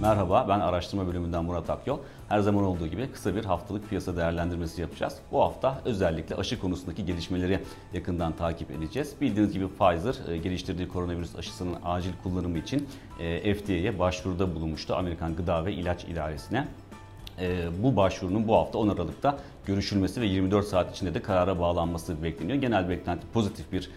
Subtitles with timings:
[0.00, 1.98] Merhaba, ben araştırma bölümünden Murat Akyol.
[2.28, 5.16] Her zaman olduğu gibi kısa bir haftalık piyasa değerlendirmesi yapacağız.
[5.32, 7.60] Bu hafta özellikle aşı konusundaki gelişmeleri
[7.92, 9.14] yakından takip edeceğiz.
[9.20, 12.88] Bildiğiniz gibi Pfizer e, geliştirdiği koronavirüs aşısının acil kullanımı için
[13.20, 14.94] e, FDA'ye başvuruda bulunmuştu.
[14.94, 16.68] Amerikan Gıda ve İlaç İdaresi'ne.
[17.40, 22.22] E, bu başvurunun bu hafta 10 Aralık'ta görüşülmesi ve 24 saat içinde de karara bağlanması
[22.22, 22.58] bekleniyor.
[22.58, 23.90] Genel beklenti pozitif bir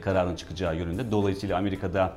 [0.00, 1.10] kararın çıkacağı yönünde.
[1.10, 2.12] Dolayısıyla Amerika'da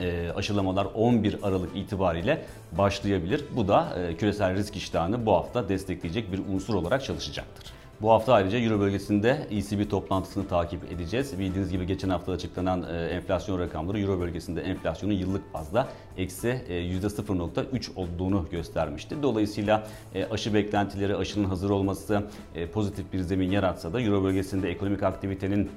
[0.00, 3.44] e, aşılamalar 11 Aralık itibariyle başlayabilir.
[3.56, 7.74] Bu da e, küresel risk iştahını bu hafta destekleyecek bir unsur olarak çalışacaktır.
[8.00, 11.38] Bu hafta ayrıca Euro bölgesinde ECB toplantısını takip edeceğiz.
[11.38, 17.94] Bildiğiniz gibi geçen hafta açıklanan e, enflasyon rakamları Euro bölgesinde enflasyonun yıllık bazda eksi %0.3
[17.96, 19.16] olduğunu göstermişti.
[19.22, 22.22] Dolayısıyla e, aşı beklentileri, aşının hazır olması
[22.54, 25.70] e, pozitif bir zemin yaratsa da Euro bölgesinde ekonomik aktivitenin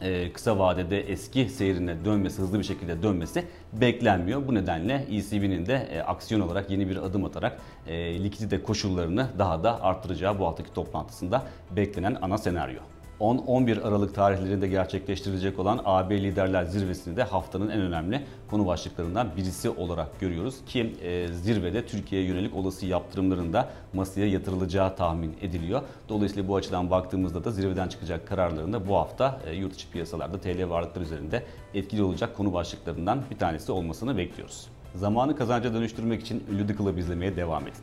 [0.00, 4.46] e, kısa vadede eski seyrine dönmesi, hızlı bir şekilde dönmesi beklenmiyor.
[4.46, 9.62] Bu nedenle ECB'nin de e, aksiyon olarak yeni bir adım atarak e, likidite koşullarını daha
[9.62, 11.42] da arttıracağı bu haftaki toplantısında
[11.76, 12.97] beklenen ana senaryo.
[13.20, 19.70] 10-11 Aralık tarihlerinde gerçekleştirilecek olan AB Liderler Zirvesi'ni de haftanın en önemli konu başlıklarından birisi
[19.70, 25.82] olarak görüyoruz ki e, zirvede Türkiye'ye yönelik olası yaptırımların da masaya yatırılacağı tahmin ediliyor.
[26.08, 30.40] Dolayısıyla bu açıdan baktığımızda da zirveden çıkacak kararların da bu hafta e, yurt içi piyasalarda
[30.40, 31.44] TL varlıklar üzerinde
[31.74, 34.66] etkili olacak konu başlıklarından bir tanesi olmasını bekliyoruz.
[34.94, 37.80] Zamanı kazanca dönüştürmek için Ünlü The Club izlemeye devam edin.